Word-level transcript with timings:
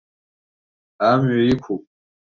Амҩа 1.09 1.43
иқәуп. 1.51 1.83